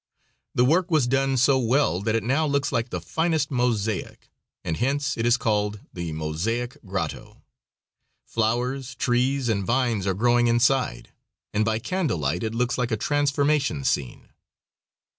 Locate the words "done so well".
1.05-2.01